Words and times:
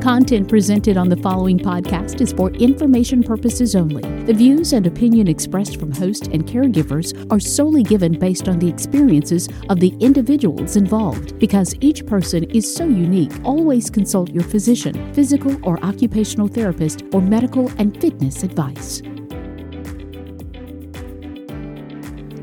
Content 0.00 0.48
presented 0.48 0.96
on 0.96 1.10
the 1.10 1.16
following 1.18 1.58
podcast 1.58 2.22
is 2.22 2.32
for 2.32 2.50
information 2.52 3.22
purposes 3.22 3.76
only. 3.76 4.00
The 4.24 4.32
views 4.32 4.72
and 4.72 4.86
opinion 4.86 5.28
expressed 5.28 5.78
from 5.78 5.92
host 5.92 6.28
and 6.28 6.46
caregivers 6.46 7.30
are 7.30 7.38
solely 7.38 7.82
given 7.82 8.18
based 8.18 8.48
on 8.48 8.58
the 8.58 8.68
experiences 8.68 9.46
of 9.68 9.78
the 9.78 9.94
individuals 10.00 10.76
involved. 10.76 11.38
Because 11.38 11.74
each 11.82 12.06
person 12.06 12.44
is 12.44 12.74
so 12.74 12.84
unique, 12.84 13.32
always 13.44 13.90
consult 13.90 14.30
your 14.30 14.44
physician, 14.44 15.12
physical 15.12 15.54
or 15.68 15.78
occupational 15.84 16.48
therapist, 16.48 17.02
or 17.12 17.20
medical 17.20 17.70
and 17.76 18.00
fitness 18.00 18.42
advice. 18.42 19.02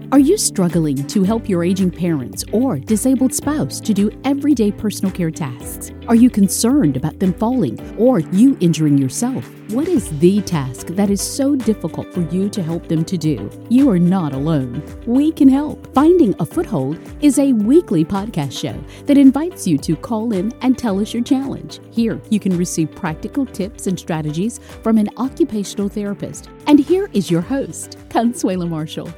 Are 0.09 0.19
you 0.19 0.37
struggling 0.37 1.05
to 1.07 1.23
help 1.25 1.49
your 1.49 1.65
aging 1.65 1.91
parents 1.91 2.45
or 2.53 2.79
disabled 2.79 3.33
spouse 3.33 3.81
to 3.81 3.93
do 3.93 4.09
everyday 4.23 4.71
personal 4.71 5.11
care 5.11 5.29
tasks? 5.29 5.91
Are 6.07 6.15
you 6.15 6.29
concerned 6.29 6.95
about 6.95 7.19
them 7.19 7.33
falling 7.33 7.77
or 7.97 8.19
you 8.19 8.55
injuring 8.61 8.97
yourself? 8.97 9.45
What 9.71 9.89
is 9.89 10.17
the 10.19 10.41
task 10.43 10.87
that 10.87 11.09
is 11.09 11.21
so 11.21 11.57
difficult 11.57 12.13
for 12.13 12.21
you 12.33 12.47
to 12.51 12.63
help 12.63 12.87
them 12.87 13.03
to 13.03 13.17
do? 13.17 13.51
You 13.67 13.89
are 13.89 13.99
not 13.99 14.33
alone. 14.33 14.81
We 15.05 15.29
can 15.29 15.49
help. 15.49 15.93
Finding 15.93 16.33
a 16.39 16.45
Foothold 16.45 16.97
is 17.21 17.37
a 17.37 17.51
weekly 17.51 18.05
podcast 18.05 18.57
show 18.57 18.81
that 19.07 19.17
invites 19.17 19.67
you 19.67 19.77
to 19.79 19.97
call 19.97 20.31
in 20.31 20.53
and 20.61 20.77
tell 20.77 21.01
us 21.01 21.13
your 21.13 21.23
challenge. 21.23 21.81
Here, 21.91 22.21
you 22.29 22.39
can 22.39 22.57
receive 22.57 22.95
practical 22.95 23.45
tips 23.45 23.87
and 23.87 23.99
strategies 23.99 24.61
from 24.83 24.97
an 24.97 25.09
occupational 25.17 25.89
therapist. 25.89 26.49
And 26.65 26.79
here 26.79 27.09
is 27.11 27.29
your 27.29 27.41
host, 27.41 27.97
Consuela 28.07 28.69
Marshall. 28.69 29.11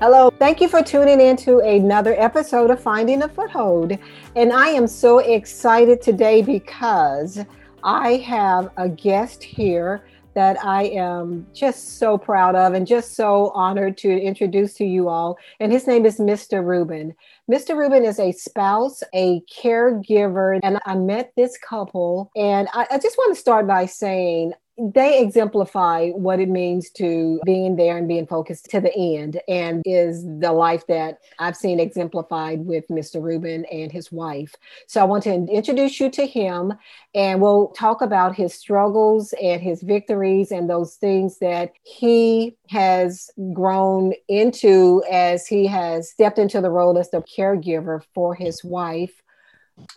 Hello, 0.00 0.30
thank 0.30 0.62
you 0.62 0.68
for 0.70 0.82
tuning 0.82 1.20
in 1.20 1.36
to 1.36 1.58
another 1.58 2.14
episode 2.18 2.70
of 2.70 2.80
Finding 2.80 3.22
a 3.22 3.28
Foothold. 3.28 3.98
And 4.34 4.50
I 4.50 4.68
am 4.68 4.86
so 4.86 5.18
excited 5.18 6.00
today 6.00 6.40
because 6.40 7.44
I 7.84 8.12
have 8.12 8.70
a 8.78 8.88
guest 8.88 9.42
here 9.44 10.02
that 10.32 10.56
I 10.64 10.84
am 10.84 11.46
just 11.52 11.98
so 11.98 12.16
proud 12.16 12.54
of 12.54 12.72
and 12.72 12.86
just 12.86 13.14
so 13.14 13.50
honored 13.50 13.98
to 13.98 14.08
introduce 14.10 14.72
to 14.76 14.86
you 14.86 15.10
all. 15.10 15.36
And 15.60 15.70
his 15.70 15.86
name 15.86 16.06
is 16.06 16.16
Mr. 16.16 16.64
Ruben. 16.64 17.14
Mr. 17.52 17.76
Ruben 17.76 18.02
is 18.02 18.18
a 18.18 18.32
spouse, 18.32 19.02
a 19.14 19.42
caregiver, 19.52 20.60
and 20.62 20.78
I 20.86 20.94
met 20.94 21.32
this 21.36 21.58
couple. 21.58 22.30
And 22.36 22.68
I, 22.72 22.86
I 22.92 22.98
just 22.98 23.18
want 23.18 23.34
to 23.34 23.40
start 23.40 23.66
by 23.66 23.84
saying 23.84 24.54
they 24.80 25.20
exemplify 25.20 26.08
what 26.10 26.40
it 26.40 26.48
means 26.48 26.90
to 26.90 27.40
being 27.44 27.76
there 27.76 27.98
and 27.98 28.08
being 28.08 28.26
focused 28.26 28.70
to 28.70 28.80
the 28.80 28.94
end 28.96 29.40
and 29.46 29.82
is 29.84 30.24
the 30.24 30.52
life 30.52 30.86
that 30.86 31.18
I've 31.38 31.56
seen 31.56 31.78
exemplified 31.78 32.64
with 32.64 32.88
Mr. 32.88 33.22
Rubin 33.22 33.66
and 33.66 33.92
his 33.92 34.10
wife. 34.10 34.54
So 34.86 35.00
I 35.00 35.04
want 35.04 35.24
to 35.24 35.34
introduce 35.34 36.00
you 36.00 36.08
to 36.10 36.26
him 36.26 36.72
and 37.14 37.42
we'll 37.42 37.68
talk 37.68 38.00
about 38.00 38.34
his 38.34 38.54
struggles 38.54 39.34
and 39.42 39.60
his 39.60 39.82
victories 39.82 40.50
and 40.50 40.70
those 40.70 40.94
things 40.94 41.38
that 41.38 41.72
he 41.82 42.56
has 42.70 43.30
grown 43.52 44.14
into 44.28 45.02
as 45.10 45.46
he 45.46 45.66
has 45.66 46.10
stepped 46.10 46.38
into 46.38 46.60
the 46.60 46.70
role 46.70 46.96
as 46.96 47.10
the 47.10 47.22
caregiver 47.22 48.02
for 48.14 48.34
his 48.34 48.64
wife 48.64 49.22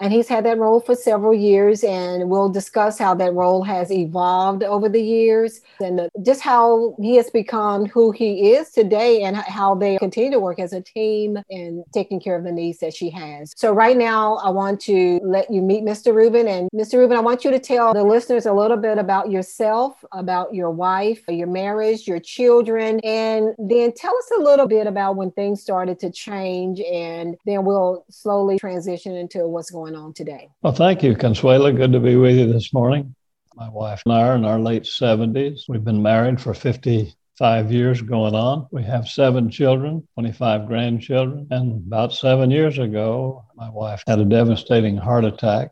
and 0.02 0.12
he's 0.12 0.28
had 0.28 0.46
that 0.46 0.58
role 0.58 0.80
for 0.80 0.96
several 0.96 1.34
years 1.34 1.84
and 1.84 2.30
we'll 2.30 2.50
discuss 2.50 2.98
how 2.98 3.14
that 3.16 3.34
role 3.34 3.64
has 3.64 3.92
evolved 3.92 4.64
over 4.64 4.90
the 4.90 5.02
years 5.02 5.62
and 5.80 6.10
just 6.24 6.42
how 6.42 6.96
he 7.02 7.16
has 7.16 7.30
become 7.30 7.86
who 7.86 8.12
he 8.12 8.54
is 8.54 8.72
today 8.72 9.24
and 9.24 9.36
how 9.36 9.76
they 9.76 9.98
continue 9.98 10.32
to 10.32 10.40
work 10.40 10.60
as 10.60 10.74
a 10.74 10.82
team 10.82 11.38
and 11.50 11.84
taking 11.94 12.20
care 12.20 12.36
of 12.36 12.44
the 12.44 12.52
needs 12.52 12.80
that 12.80 12.94
she 12.94 13.10
has. 13.10 13.54
So 13.56 13.74
right 13.74 13.98
now 13.98 14.36
i 14.38 14.50
want 14.50 14.80
to 14.80 15.20
let 15.24 15.52
you 15.52 15.62
meet 15.62 15.84
mr 15.84 16.14
ruben 16.14 16.48
and 16.48 16.70
mr 16.74 16.94
ruben 16.94 17.18
i 17.18 17.20
want 17.20 17.44
you 17.44 17.52
to 17.52 17.60
tell 17.60 17.94
the 17.94 18.04
listeners 18.04 18.46
a 18.46 18.54
little 18.54 18.78
bit 18.78 18.98
about 18.98 19.32
yourself 19.32 20.04
about 20.12 20.54
your 20.54 20.70
wife 20.70 21.24
your 21.28 21.48
marriage 21.48 22.08
your 22.08 22.20
children 22.20 23.00
and 23.02 23.54
then 23.58 23.92
tell 23.94 24.16
us 24.16 24.32
a 24.38 24.42
little 24.42 24.68
bit 24.68 24.88
about 24.88 25.16
when 25.16 25.32
things 25.32 25.62
started 25.62 26.00
to 26.00 26.10
change 26.12 26.80
and 26.82 27.36
then 27.46 27.66
we'll 27.66 28.06
slowly 28.10 28.60
transition 28.60 29.16
into 29.16 29.48
what's 29.48 29.72
going 29.74 29.96
on 29.96 30.14
today. 30.14 30.50
Well, 30.62 30.74
thank 30.74 31.04
you, 31.04 31.16
Consuela. 31.16 31.76
Good 31.76 31.92
to 31.92 32.00
be 32.00 32.16
with 32.16 32.38
you 32.38 32.54
this 32.54 32.72
morning. 32.74 33.16
My 33.56 33.68
wife 33.70 34.04
and 34.06 34.14
I 34.14 34.28
are 34.28 34.36
in 34.36 34.46
our 34.46 34.60
late 34.60 34.84
70s. 34.84 35.64
We've 35.68 35.84
been 35.84 36.02
married 36.02 36.40
for 36.40 36.54
55 36.54 37.72
years 37.72 38.02
going 38.02 38.36
on. 38.36 38.68
We 38.72 38.84
have 38.84 39.08
seven 39.08 39.50
children, 39.50 40.08
25 40.14 40.68
grandchildren. 40.68 41.48
And 41.50 41.86
about 41.88 42.14
seven 42.14 42.52
years 42.52 42.78
ago, 42.78 43.46
my 43.56 43.70
wife 43.70 44.04
had 44.08 44.20
a 44.20 44.26
devastating 44.26 44.96
heart 44.96 45.26
attack. 45.26 45.72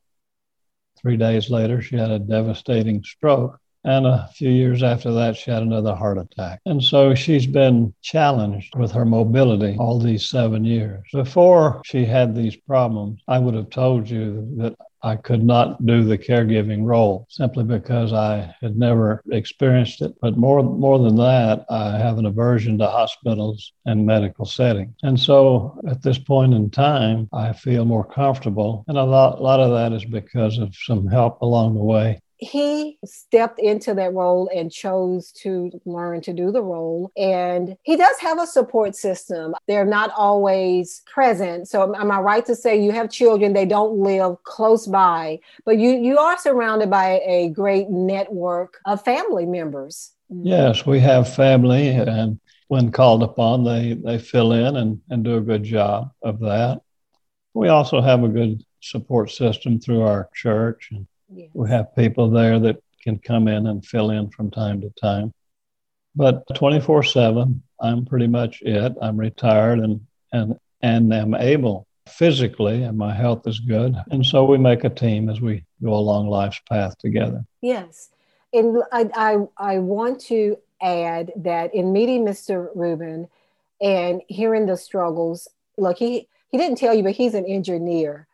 Three 1.00 1.17
days 1.17 1.50
later, 1.50 1.81
she 1.81 1.95
had 1.95 2.11
a 2.11 2.19
devastating 2.19 3.03
stroke. 3.03 3.59
And 3.84 4.06
a 4.06 4.30
few 4.36 4.50
years 4.50 4.84
after 4.84 5.12
that, 5.14 5.36
she 5.36 5.50
had 5.50 5.64
another 5.64 5.96
heart 5.96 6.18
attack. 6.18 6.62
And 6.66 6.84
so 6.84 7.16
she's 7.16 7.47
been 7.47 7.94
challenged 8.02 8.75
with 8.75 8.92
her 8.92 9.06
mobility 9.06 9.75
all 9.80 10.00
these 10.00 10.30
seven 10.30 10.64
years. 10.66 11.02
Before 11.12 11.81
she 11.86 12.06
had 12.06 12.36
these 12.36 12.56
problems, 12.56 13.22
I 13.28 13.40
would 13.40 13.56
have 13.56 13.70
told 13.70 14.09
you 14.09 14.47
that 14.58 14.75
I 15.03 15.16
could 15.16 15.44
not 15.44 15.84
do 15.84 16.03
the 16.03 16.18
caregiving 16.18 16.86
role 16.86 17.25
simply 17.30 17.64
because 17.64 18.14
I 18.14 18.53
had 18.62 18.78
never 18.78 19.24
experienced 19.31 20.03
it. 20.03 20.14
But 20.22 20.38
more, 20.38 20.62
more 20.62 21.00
than 21.00 21.16
that, 21.16 21.66
I 21.72 21.97
have 21.97 22.20
an 22.20 22.28
aversion 22.28 22.78
to 22.78 22.88
hospitals 22.88 23.74
and 23.86 24.06
medical 24.06 24.46
settings. 24.46 24.94
And 25.02 25.20
so 25.20 25.80
at 25.88 26.03
this 26.03 26.20
point 26.20 26.53
in 26.53 26.70
time, 26.70 27.30
I 27.34 27.53
feel 27.53 27.86
more 27.86 28.06
comfortable. 28.06 28.86
And 28.88 28.97
a 28.97 29.03
lot, 29.03 29.40
a 29.40 29.41
lot 29.41 29.59
of 29.59 29.72
that 29.72 29.91
is 29.91 30.06
because 30.06 30.59
of 30.59 30.75
some 30.75 31.08
help 31.08 31.41
along 31.41 31.74
the 31.74 31.84
way 31.84 32.20
he 32.41 32.97
stepped 33.06 33.59
into 33.59 33.94
that 33.94 34.13
role 34.13 34.50
and 34.53 34.72
chose 34.72 35.31
to 35.31 35.72
learn 35.85 36.22
to 36.22 36.34
do 36.34 36.52
the 36.52 36.62
role. 36.62 37.12
And 37.16 37.78
he 37.84 37.96
does 37.96 38.18
have 38.19 38.40
a 38.40 38.47
support 38.47 38.96
system. 38.96 39.53
They're 39.68 39.85
not 39.85 40.12
always 40.18 41.03
present. 41.06 41.68
So 41.68 41.96
am 41.96 42.12
I 42.12 42.19
right 42.19 42.46
to 42.47 42.56
say 42.56 42.84
you 42.84 42.91
have 42.91 43.12
children, 43.12 43.53
they 43.53 43.68
don't 43.68 44.00
live 44.00 44.44
close 44.44 44.88
by, 44.88 45.40
but 45.66 45.78
you 45.78 45.91
you 45.91 46.18
are 46.18 46.38
surrounded 46.38 46.90
by 46.90 47.22
a 47.25 47.50
great 47.50 47.90
network 47.90 48.79
of 48.85 49.03
family 49.03 49.46
members. 49.46 50.13
Yes, 50.29 50.85
we 50.85 51.00
have 51.00 51.31
family 51.34 51.90
and 51.90 52.40
when 52.69 52.91
called 52.91 53.22
upon, 53.22 53.66
they, 53.66 53.94
they 53.94 54.18
fill 54.18 54.53
in 54.53 54.78
and, 54.78 55.02
and 55.09 55.23
do 55.23 55.35
a 55.35 55.41
good 55.41 55.63
job 55.63 56.09
of 56.23 56.40
that. 56.40 56.81
We 57.53 57.68
also 57.68 58.02
have 58.02 58.23
a 58.23 58.29
good 58.29 58.63
support 58.79 59.29
system 59.29 59.79
through 59.79 60.02
our 60.03 60.29
church 60.34 60.88
and 60.91 61.06
Yes. 61.34 61.50
We 61.53 61.69
have 61.69 61.96
people 61.96 62.30
there 62.30 62.59
that 62.59 62.81
can 63.02 63.18
come 63.18 63.47
in 63.47 63.68
and 63.68 63.86
fill 63.86 64.12
in 64.12 64.30
from 64.30 64.52
time 64.52 64.81
to 64.81 64.90
time. 65.02 65.34
But 66.16 66.44
24 66.56 67.03
7, 67.03 67.64
I'm 67.80 68.06
pretty 68.06 68.28
much 68.28 68.62
it. 68.62 68.94
I'm 69.02 69.18
retired 69.18 69.80
and, 69.80 70.02
and, 70.31 70.58
and 70.81 71.14
am 71.14 71.34
able 71.36 71.88
physically, 72.08 72.84
and 72.84 72.97
my 72.97 73.14
health 73.14 73.47
is 73.47 73.59
good. 73.59 73.96
And 74.12 74.25
so 74.25 74.44
we 74.44 74.58
make 74.58 74.84
a 74.84 74.90
team 74.90 75.30
as 75.30 75.40
we 75.40 75.64
go 75.81 75.94
along 75.94 76.28
life's 76.28 76.59
path 76.68 76.97
together. 76.97 77.46
Yes. 77.62 78.09
And 78.53 78.84
I, 78.91 79.09
I, 79.16 79.38
I 79.58 79.80
want 79.80 80.20
to 80.22 80.58
add 80.81 81.31
that 81.38 81.74
in 81.74 81.94
meeting 81.94 82.25
Mr. 82.25 82.70
Ruben 82.75 83.30
and 83.80 84.22
hearing 84.28 84.66
the 84.66 84.75
struggles, 84.75 85.47
look, 85.78 85.97
he, 85.97 86.28
he 86.50 86.58
didn't 86.58 86.78
tell 86.78 86.94
you, 86.94 87.03
but 87.03 87.14
he's 87.14 87.34
an 87.34 87.46
engineer. 87.46 88.28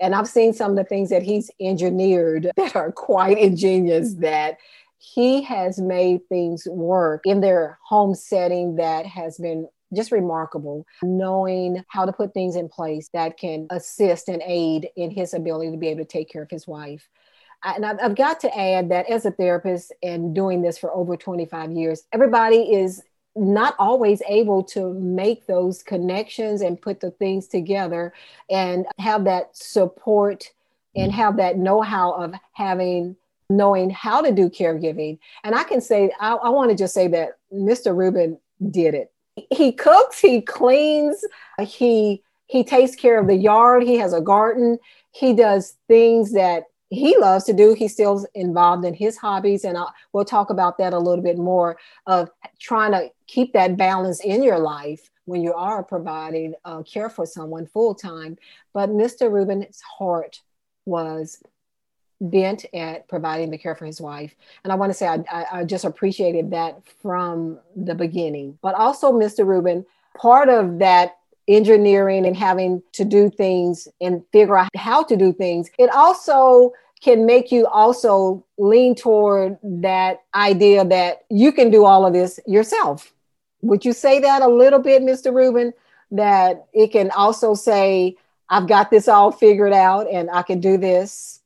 And 0.00 0.14
I've 0.14 0.28
seen 0.28 0.52
some 0.52 0.72
of 0.72 0.76
the 0.76 0.84
things 0.84 1.10
that 1.10 1.22
he's 1.22 1.50
engineered 1.60 2.50
that 2.56 2.76
are 2.76 2.92
quite 2.92 3.38
ingenious 3.38 4.14
that 4.14 4.58
he 4.98 5.42
has 5.42 5.80
made 5.80 6.20
things 6.28 6.66
work 6.68 7.22
in 7.24 7.40
their 7.40 7.78
home 7.84 8.14
setting 8.14 8.76
that 8.76 9.06
has 9.06 9.38
been 9.38 9.68
just 9.94 10.12
remarkable. 10.12 10.84
Knowing 11.02 11.84
how 11.88 12.04
to 12.04 12.12
put 12.12 12.34
things 12.34 12.56
in 12.56 12.68
place 12.68 13.08
that 13.14 13.38
can 13.38 13.66
assist 13.70 14.28
and 14.28 14.42
aid 14.44 14.88
in 14.96 15.10
his 15.10 15.34
ability 15.34 15.70
to 15.70 15.78
be 15.78 15.88
able 15.88 16.04
to 16.04 16.04
take 16.04 16.30
care 16.30 16.42
of 16.42 16.50
his 16.50 16.66
wife. 16.66 17.08
And 17.64 17.84
I've, 17.84 18.14
got 18.14 18.38
to 18.40 18.56
add 18.56 18.90
that 18.90 19.10
as 19.10 19.26
a 19.26 19.32
therapist 19.32 19.92
and 20.02 20.32
doing 20.34 20.62
this 20.62 20.78
for 20.78 20.92
over 20.92 21.16
25 21.16 21.72
years 21.72 22.04
everybody 22.12 22.58
is 22.58 23.02
not 23.38 23.74
always 23.78 24.22
able 24.28 24.62
to 24.64 24.92
make 24.94 25.46
those 25.46 25.82
connections 25.82 26.60
and 26.60 26.80
put 26.80 27.00
the 27.00 27.10
things 27.12 27.46
together 27.46 28.12
and 28.50 28.86
have 28.98 29.24
that 29.24 29.56
support 29.56 30.50
and 30.96 31.12
have 31.12 31.36
that 31.36 31.56
know-how 31.56 32.12
of 32.12 32.34
having 32.52 33.14
knowing 33.50 33.88
how 33.88 34.20
to 34.20 34.32
do 34.32 34.50
caregiving. 34.50 35.18
And 35.44 35.54
i 35.54 35.64
can 35.64 35.80
say 35.80 36.10
i, 36.20 36.34
I 36.34 36.48
want 36.50 36.70
to 36.70 36.76
just 36.76 36.94
say 36.94 37.08
that 37.08 37.38
mr 37.52 37.96
rubin 37.96 38.38
did 38.70 38.94
it. 38.94 39.12
He 39.50 39.72
cooks 39.72 40.18
he 40.18 40.40
cleans 40.40 41.24
he 41.60 42.22
he 42.46 42.64
takes 42.64 42.96
care 42.96 43.18
of 43.18 43.26
the 43.26 43.36
yard 43.36 43.84
he 43.84 43.96
has 43.96 44.12
a 44.12 44.20
garden 44.20 44.78
he 45.12 45.32
does 45.32 45.76
things 45.86 46.32
that 46.32 46.64
he 46.90 47.16
loves 47.18 47.44
to 47.44 47.52
do. 47.52 47.74
He's 47.74 47.92
still 47.92 48.26
involved 48.34 48.84
in 48.84 48.94
his 48.94 49.16
hobbies, 49.16 49.64
and 49.64 49.76
I'll, 49.76 49.92
we'll 50.12 50.24
talk 50.24 50.50
about 50.50 50.78
that 50.78 50.92
a 50.92 50.98
little 50.98 51.22
bit 51.22 51.38
more 51.38 51.76
of 52.06 52.30
trying 52.58 52.92
to 52.92 53.10
keep 53.26 53.52
that 53.52 53.76
balance 53.76 54.20
in 54.20 54.42
your 54.42 54.58
life 54.58 55.10
when 55.26 55.42
you 55.42 55.52
are 55.52 55.82
providing 55.82 56.54
uh, 56.64 56.82
care 56.82 57.10
for 57.10 57.26
someone 57.26 57.66
full 57.66 57.94
time. 57.94 58.38
But 58.72 58.88
Mr. 58.88 59.30
Ruben's 59.30 59.80
heart 59.82 60.40
was 60.86 61.42
bent 62.20 62.64
at 62.74 63.06
providing 63.08 63.50
the 63.50 63.58
care 63.58 63.74
for 63.74 63.84
his 63.84 64.00
wife. 64.00 64.34
And 64.64 64.72
I 64.72 64.76
want 64.76 64.90
to 64.90 64.94
say 64.94 65.06
I, 65.06 65.22
I, 65.30 65.46
I 65.52 65.64
just 65.64 65.84
appreciated 65.84 66.50
that 66.50 66.80
from 67.02 67.60
the 67.76 67.94
beginning. 67.94 68.58
But 68.62 68.74
also, 68.74 69.12
Mr. 69.12 69.46
Rubin, 69.46 69.84
part 70.16 70.48
of 70.48 70.78
that 70.78 71.17
engineering 71.48 72.26
and 72.26 72.36
having 72.36 72.82
to 72.92 73.04
do 73.04 73.30
things 73.30 73.88
and 74.00 74.22
figure 74.32 74.56
out 74.56 74.68
how 74.76 75.02
to 75.02 75.16
do 75.16 75.32
things, 75.32 75.70
it 75.78 75.90
also 75.90 76.72
can 77.00 77.26
make 77.26 77.50
you 77.52 77.66
also 77.66 78.44
lean 78.58 78.94
toward 78.94 79.56
that 79.62 80.22
idea 80.34 80.84
that 80.84 81.24
you 81.30 81.52
can 81.52 81.70
do 81.70 81.84
all 81.84 82.04
of 82.04 82.12
this 82.12 82.40
yourself. 82.46 83.12
Would 83.62 83.84
you 83.84 83.92
say 83.92 84.20
that 84.20 84.42
a 84.42 84.48
little 84.48 84.80
bit, 84.80 85.02
Mr. 85.02 85.32
Rubin? 85.32 85.72
That 86.10 86.66
it 86.72 86.92
can 86.92 87.10
also 87.10 87.54
say, 87.54 88.16
I've 88.48 88.66
got 88.66 88.90
this 88.90 89.08
all 89.08 89.30
figured 89.30 89.72
out 89.72 90.10
and 90.10 90.30
I 90.30 90.42
can 90.42 90.60
do 90.60 90.78
this? 90.78 91.40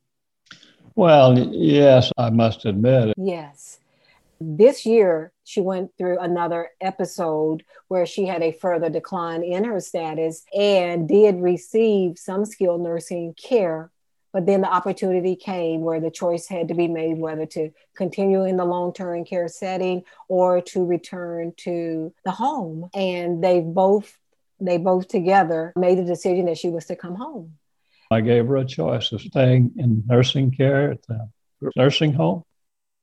Well, 0.94 1.38
yes, 1.38 2.12
I 2.16 2.31
must 2.31 2.64
admit. 2.64 3.14
Yes. 3.16 3.78
This 4.44 4.84
year, 4.84 5.32
she 5.44 5.60
went 5.60 5.92
through 5.96 6.18
another 6.18 6.70
episode 6.80 7.62
where 7.86 8.06
she 8.06 8.26
had 8.26 8.42
a 8.42 8.50
further 8.50 8.90
decline 8.90 9.44
in 9.44 9.62
her 9.62 9.78
status 9.78 10.44
and 10.52 11.08
did 11.08 11.40
receive 11.40 12.18
some 12.18 12.44
skilled 12.44 12.80
nursing 12.80 13.34
care. 13.34 13.92
But 14.32 14.46
then 14.46 14.62
the 14.62 14.72
opportunity 14.72 15.36
came 15.36 15.82
where 15.82 16.00
the 16.00 16.10
choice 16.10 16.48
had 16.48 16.68
to 16.68 16.74
be 16.74 16.88
made 16.88 17.18
whether 17.18 17.46
to 17.46 17.70
continue 17.96 18.44
in 18.44 18.56
the 18.56 18.64
long 18.64 18.92
term 18.92 19.24
care 19.24 19.46
setting 19.46 20.02
or 20.28 20.60
to 20.62 20.84
return 20.84 21.52
to 21.58 22.12
the 22.24 22.32
home. 22.32 22.88
And 22.94 23.44
they 23.44 23.60
both 23.60 24.18
they 24.58 24.78
both 24.78 25.06
together 25.06 25.72
made 25.76 25.98
the 25.98 26.04
decision 26.04 26.46
that 26.46 26.58
she 26.58 26.68
was 26.68 26.86
to 26.86 26.96
come 26.96 27.14
home. 27.14 27.58
I 28.10 28.20
gave 28.22 28.46
her 28.48 28.56
a 28.56 28.64
choice 28.64 29.12
of 29.12 29.20
staying 29.20 29.72
in 29.76 30.02
nursing 30.06 30.50
care 30.50 30.90
at 30.90 31.02
the 31.06 31.30
nursing 31.76 32.12
home 32.12 32.42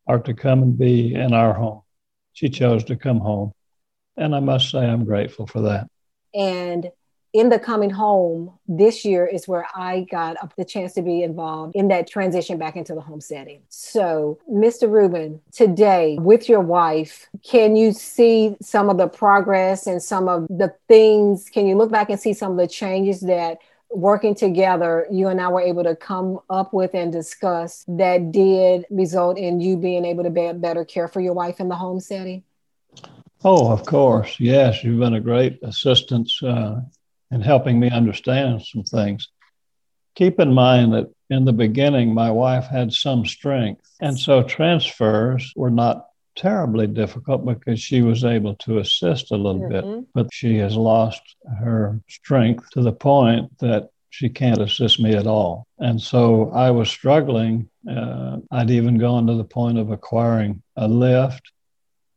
or 0.09 0.17
to 0.19 0.33
come 0.33 0.63
and 0.63 0.77
be 0.77 1.13
in 1.13 1.33
our 1.33 1.53
home. 1.53 1.83
She 2.33 2.49
chose 2.49 2.83
to 2.85 2.95
come 2.95 3.19
home. 3.19 3.53
And 4.17 4.35
I 4.35 4.39
must 4.39 4.71
say, 4.71 4.79
I'm 4.79 5.05
grateful 5.05 5.45
for 5.45 5.61
that. 5.61 5.87
And 6.33 6.91
in 7.31 7.49
the 7.49 7.59
coming 7.59 7.91
home 7.91 8.57
this 8.67 9.05
year 9.05 9.27
is 9.27 9.47
where 9.47 9.67
I 9.75 10.07
got 10.09 10.35
the 10.57 10.65
chance 10.65 10.93
to 10.93 11.03
be 11.03 11.21
involved 11.21 11.75
in 11.75 11.89
that 11.89 12.09
transition 12.09 12.57
back 12.57 12.75
into 12.75 12.95
the 12.95 13.01
home 13.01 13.21
setting. 13.21 13.61
So, 13.69 14.39
Mr. 14.51 14.89
Rubin, 14.89 15.39
today 15.51 16.17
with 16.19 16.49
your 16.49 16.61
wife, 16.61 17.29
can 17.43 17.75
you 17.75 17.93
see 17.93 18.57
some 18.63 18.89
of 18.89 18.97
the 18.97 19.07
progress 19.07 19.85
and 19.85 20.01
some 20.01 20.27
of 20.27 20.47
the 20.47 20.73
things? 20.87 21.49
Can 21.49 21.67
you 21.67 21.77
look 21.77 21.91
back 21.91 22.09
and 22.09 22.19
see 22.19 22.33
some 22.33 22.53
of 22.53 22.57
the 22.57 22.67
changes 22.67 23.21
that 23.21 23.59
working 23.89 24.35
together, 24.35 25.07
you 25.11 25.27
and 25.27 25.41
I 25.41 25.47
were 25.49 25.61
able 25.61 25.83
to 25.83 25.95
come 25.95 26.39
up 26.49 26.73
with 26.73 26.93
and 26.93 27.11
discuss 27.11 27.83
that 27.87 28.31
did 28.31 28.85
result 28.89 29.37
in 29.37 29.59
you 29.59 29.77
being 29.77 30.05
able 30.05 30.23
to 30.23 30.29
be 30.29 30.51
better 30.53 30.85
care 30.85 31.07
for 31.07 31.21
your 31.21 31.33
wife 31.33 31.59
in 31.59 31.69
the 31.69 31.75
home 31.75 31.99
setting? 31.99 32.43
Oh, 33.43 33.71
of 33.71 33.85
course. 33.85 34.39
Yes, 34.39 34.83
you've 34.83 34.99
been 34.99 35.13
a 35.13 35.21
great 35.21 35.59
assistance 35.63 36.41
uh, 36.43 36.81
in 37.31 37.41
helping 37.41 37.79
me 37.79 37.89
understand 37.89 38.63
some 38.65 38.83
things. 38.83 39.29
Keep 40.15 40.39
in 40.39 40.53
mind 40.53 40.93
that 40.93 41.07
in 41.29 41.45
the 41.45 41.53
beginning, 41.53 42.13
my 42.13 42.31
wife 42.31 42.65
had 42.65 42.91
some 42.91 43.25
strength, 43.25 43.89
and 44.01 44.19
so 44.19 44.43
transfers 44.43 45.53
were 45.55 45.69
not 45.69 46.08
terribly 46.39 46.87
difficult 46.87 47.45
because 47.45 47.81
she 47.81 48.01
was 48.01 48.23
able 48.23 48.55
to 48.55 48.79
assist 48.79 49.31
a 49.31 49.35
little 49.35 49.61
mm-hmm. 49.61 49.97
bit, 49.97 50.05
but 50.13 50.33
she 50.33 50.55
has 50.55 50.75
lost 50.75 51.21
her 51.59 51.99
strength 52.07 52.69
to 52.71 52.81
the 52.81 52.93
point 52.93 53.55
that 53.59 53.89
she 54.09 54.29
can't 54.29 54.61
assist 54.61 55.01
me 55.01 55.13
at 55.13 55.27
all. 55.27 55.67
And 55.79 56.01
so 56.01 56.49
I 56.51 56.71
was 56.71 56.89
struggling. 56.89 57.69
Uh, 57.87 58.37
I'd 58.51 58.71
even 58.71 58.97
gone 58.97 59.27
to 59.27 59.35
the 59.35 59.43
point 59.43 59.77
of 59.77 59.91
acquiring 59.91 60.63
a 60.77 60.87
lift. 60.87 61.51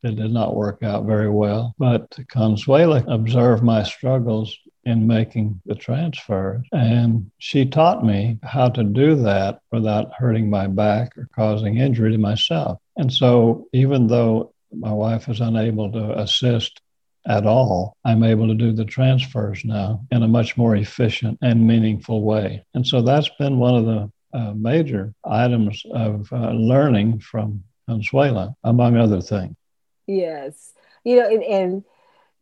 It 0.04 0.16
did 0.16 0.32
not 0.32 0.54
work 0.54 0.82
out 0.82 1.04
very 1.04 1.30
well. 1.30 1.74
But 1.78 2.08
Consuela 2.32 3.04
observed 3.12 3.62
my 3.62 3.82
struggles 3.82 4.56
in 4.84 5.06
making 5.06 5.60
the 5.66 5.74
transfers. 5.74 6.66
And 6.72 7.30
she 7.38 7.66
taught 7.66 8.04
me 8.04 8.38
how 8.42 8.68
to 8.70 8.82
do 8.82 9.14
that 9.16 9.60
without 9.70 10.12
hurting 10.14 10.50
my 10.50 10.66
back 10.66 11.16
or 11.16 11.28
causing 11.34 11.78
injury 11.78 12.12
to 12.12 12.18
myself. 12.18 12.78
And 12.96 13.12
so, 13.12 13.68
even 13.72 14.06
though 14.06 14.52
my 14.72 14.92
wife 14.92 15.28
is 15.28 15.40
unable 15.40 15.92
to 15.92 16.18
assist 16.18 16.80
at 17.26 17.46
all, 17.46 17.96
I'm 18.04 18.24
able 18.24 18.48
to 18.48 18.54
do 18.54 18.72
the 18.72 18.84
transfers 18.84 19.64
now 19.64 20.04
in 20.10 20.22
a 20.22 20.28
much 20.28 20.56
more 20.56 20.74
efficient 20.76 21.38
and 21.42 21.66
meaningful 21.66 22.22
way. 22.22 22.64
And 22.74 22.86
so, 22.86 23.02
that's 23.02 23.30
been 23.38 23.58
one 23.58 23.76
of 23.76 23.84
the 23.86 24.12
uh, 24.34 24.52
major 24.54 25.14
items 25.24 25.82
of 25.92 26.32
uh, 26.32 26.50
learning 26.50 27.20
from 27.20 27.62
Consuela, 27.88 28.54
among 28.64 28.96
other 28.96 29.20
things. 29.20 29.54
Yes. 30.06 30.72
You 31.04 31.16
know, 31.16 31.28
and, 31.28 31.42
and 31.42 31.84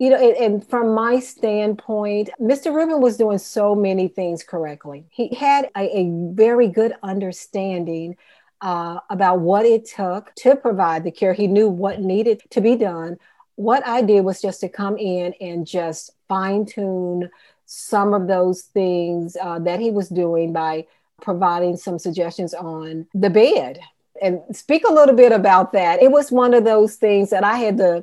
you 0.01 0.09
know, 0.09 0.17
and, 0.17 0.37
and, 0.37 0.67
from 0.67 0.95
my 0.95 1.21
standpoint, 1.21 2.31
Mr. 2.41 2.75
Rubin 2.75 3.03
was 3.03 3.19
doing 3.19 3.37
so 3.37 3.75
many 3.75 4.09
things 4.09 4.43
correctly. 4.43 5.05
He 5.11 5.29
had 5.35 5.69
a, 5.77 5.99
a 5.99 6.11
very 6.33 6.69
good 6.69 6.95
understanding 7.03 8.17
uh, 8.63 9.01
about 9.11 9.41
what 9.41 9.67
it 9.67 9.85
took 9.85 10.35
to 10.37 10.57
provide 10.57 11.05
the 11.05 11.11
care. 11.11 11.35
He 11.35 11.47
knew 11.47 11.69
what 11.69 12.01
needed 12.01 12.41
to 12.49 12.63
be 12.63 12.77
done. 12.77 13.19
What 13.57 13.87
I 13.87 14.01
did 14.01 14.23
was 14.23 14.41
just 14.41 14.61
to 14.61 14.71
come 14.71 14.97
in 14.97 15.35
and 15.39 15.67
just 15.67 16.13
fine 16.29 16.65
tune 16.65 17.29
some 17.67 18.15
of 18.15 18.27
those 18.27 18.63
things 18.63 19.37
uh, 19.41 19.59
that 19.59 19.81
he 19.81 19.91
was 19.91 20.09
doing 20.09 20.55
by 20.55 20.87
providing 21.21 21.77
some 21.77 21.99
suggestions 21.99 22.55
on 22.55 23.07
the 23.13 23.29
bed. 23.29 23.79
And 24.23 24.41
speak 24.53 24.85
a 24.85 24.93
little 24.93 25.15
bit 25.15 25.33
about 25.33 25.73
that. 25.75 26.03
It 26.03 26.11
was 26.11 26.33
one 26.33 26.55
of 26.55 26.65
those 26.65 26.97
things 26.97 27.29
that 27.31 27.45
I 27.45 27.59
had 27.59 27.77
to 27.77 28.03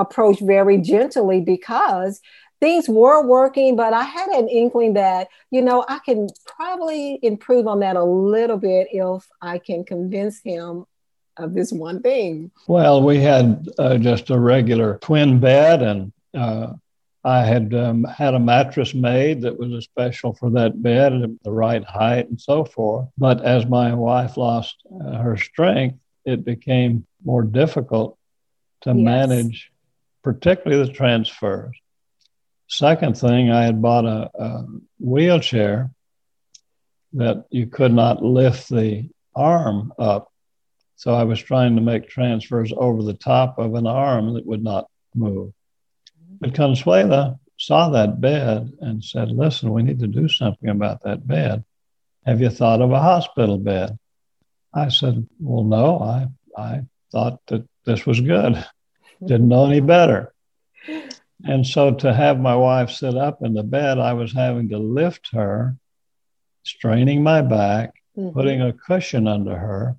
approach 0.00 0.40
very 0.40 0.78
gently 0.78 1.40
because 1.40 2.20
things 2.60 2.88
were 2.88 3.26
working, 3.26 3.74
but 3.76 3.92
I 3.92 4.02
had 4.02 4.28
an 4.28 4.48
inkling 4.48 4.94
that, 4.94 5.28
you 5.50 5.62
know, 5.62 5.84
I 5.88 5.98
can 6.04 6.28
probably 6.46 7.18
improve 7.22 7.66
on 7.66 7.80
that 7.80 7.96
a 7.96 8.04
little 8.04 8.58
bit 8.58 8.88
if 8.92 9.26
I 9.40 9.58
can 9.58 9.84
convince 9.84 10.40
him 10.40 10.86
of 11.36 11.54
this 11.54 11.72
one 11.72 12.02
thing. 12.02 12.50
Well, 12.68 13.02
we 13.02 13.18
had 13.18 13.68
uh, 13.78 13.98
just 13.98 14.30
a 14.30 14.38
regular 14.38 14.98
twin 14.98 15.40
bed, 15.40 15.82
and 15.82 16.12
uh, 16.34 16.74
I 17.24 17.44
had 17.44 17.74
um, 17.74 18.04
had 18.04 18.34
a 18.34 18.40
mattress 18.40 18.94
made 18.94 19.42
that 19.42 19.58
was 19.58 19.72
a 19.72 19.82
special 19.82 20.34
for 20.34 20.50
that 20.50 20.82
bed, 20.82 21.38
the 21.42 21.52
right 21.52 21.84
height, 21.84 22.28
and 22.28 22.40
so 22.40 22.64
forth. 22.64 23.08
But 23.16 23.42
as 23.42 23.66
my 23.66 23.94
wife 23.94 24.36
lost 24.36 24.76
uh, 24.92 25.16
her 25.18 25.36
strength, 25.36 25.98
it 26.24 26.44
became 26.44 27.06
more 27.24 27.42
difficult 27.42 28.18
to 28.82 28.90
yes. 28.90 28.96
manage 28.96 29.69
particularly 30.22 30.86
the 30.86 30.92
transfers. 30.92 31.76
Second 32.68 33.18
thing, 33.18 33.50
I 33.50 33.64
had 33.64 33.82
bought 33.82 34.04
a, 34.04 34.30
a 34.34 34.66
wheelchair 34.98 35.90
that 37.14 37.44
you 37.50 37.66
could 37.66 37.92
not 37.92 38.22
lift 38.22 38.68
the 38.68 39.10
arm 39.34 39.92
up. 39.98 40.32
So 40.96 41.14
I 41.14 41.24
was 41.24 41.40
trying 41.40 41.76
to 41.76 41.82
make 41.82 42.08
transfers 42.08 42.72
over 42.76 43.02
the 43.02 43.14
top 43.14 43.58
of 43.58 43.74
an 43.74 43.86
arm 43.86 44.34
that 44.34 44.46
would 44.46 44.62
not 44.62 44.86
move. 45.14 45.52
But 46.40 46.52
Consuela 46.52 47.38
saw 47.58 47.90
that 47.90 48.20
bed 48.20 48.72
and 48.80 49.02
said, 49.02 49.30
Listen, 49.30 49.72
we 49.72 49.82
need 49.82 50.00
to 50.00 50.06
do 50.06 50.28
something 50.28 50.68
about 50.68 51.02
that 51.02 51.26
bed. 51.26 51.64
Have 52.24 52.40
you 52.40 52.50
thought 52.50 52.82
of 52.82 52.92
a 52.92 53.00
hospital 53.00 53.58
bed? 53.58 53.98
I 54.72 54.88
said, 54.90 55.26
Well, 55.40 55.64
no, 55.64 55.98
I, 55.98 56.28
I 56.56 56.82
thought 57.10 57.40
that 57.48 57.66
this 57.84 58.06
was 58.06 58.20
good 58.20 58.64
didn't 59.24 59.48
know 59.48 59.66
any 59.66 59.80
better. 59.80 60.32
And 61.44 61.66
so 61.66 61.94
to 61.94 62.12
have 62.12 62.38
my 62.38 62.54
wife 62.54 62.90
sit 62.90 63.16
up 63.16 63.42
in 63.42 63.54
the 63.54 63.62
bed, 63.62 63.98
I 63.98 64.12
was 64.12 64.32
having 64.32 64.68
to 64.70 64.78
lift 64.78 65.30
her, 65.32 65.76
straining 66.64 67.22
my 67.22 67.40
back, 67.42 67.94
mm-hmm. 68.16 68.34
putting 68.34 68.60
a 68.60 68.72
cushion 68.72 69.26
under 69.26 69.56
her. 69.56 69.96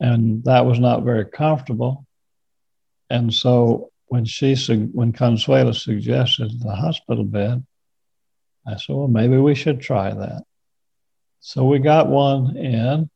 And 0.00 0.44
that 0.44 0.66
was 0.66 0.78
not 0.78 1.04
very 1.04 1.24
comfortable. 1.24 2.06
And 3.08 3.32
so 3.32 3.90
when 4.06 4.24
she 4.24 4.54
when 4.92 5.12
Consuela 5.12 5.74
suggested 5.74 6.60
the 6.60 6.74
hospital 6.74 7.24
bed, 7.24 7.64
I 8.66 8.76
said, 8.76 8.96
well, 8.96 9.08
maybe 9.08 9.36
we 9.36 9.54
should 9.54 9.80
try 9.80 10.12
that. 10.12 10.42
So 11.40 11.64
we 11.64 11.78
got 11.78 12.08
one 12.08 12.56
in, 12.56 13.08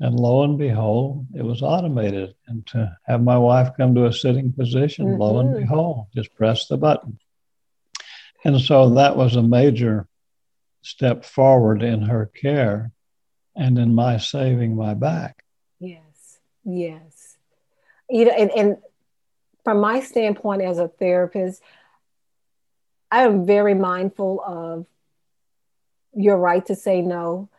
and 0.00 0.18
lo 0.18 0.42
and 0.44 0.56
behold, 0.56 1.26
it 1.34 1.42
was 1.42 1.62
automated. 1.62 2.34
And 2.48 2.66
to 2.68 2.96
have 3.06 3.22
my 3.22 3.36
wife 3.36 3.76
come 3.76 3.94
to 3.94 4.06
a 4.06 4.12
sitting 4.12 4.52
position, 4.52 5.06
mm-hmm. 5.06 5.20
lo 5.20 5.40
and 5.40 5.50
mm-hmm. 5.50 5.60
behold, 5.60 6.06
just 6.14 6.34
press 6.34 6.66
the 6.66 6.78
button. 6.78 7.18
And 8.42 8.58
so 8.58 8.88
that 8.94 9.16
was 9.16 9.36
a 9.36 9.42
major 9.42 10.08
step 10.80 11.26
forward 11.26 11.82
in 11.82 12.00
her 12.00 12.24
care 12.34 12.92
and 13.54 13.78
in 13.78 13.94
my 13.94 14.16
saving 14.16 14.74
my 14.74 14.94
back. 14.94 15.44
Yes, 15.78 16.38
yes. 16.64 17.36
You 18.08 18.24
know, 18.24 18.32
and, 18.32 18.50
and 18.52 18.76
from 19.64 19.80
my 19.80 20.00
standpoint 20.00 20.62
as 20.62 20.78
a 20.78 20.88
therapist, 20.88 21.62
I 23.10 23.24
am 23.24 23.44
very 23.44 23.74
mindful 23.74 24.40
of 24.40 24.86
your 26.14 26.38
right 26.38 26.64
to 26.66 26.74
say 26.74 27.02
no 27.02 27.49